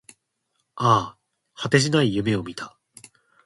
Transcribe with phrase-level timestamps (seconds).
[0.77, 1.17] ああ、
[1.53, 2.75] 果てしない夢を見た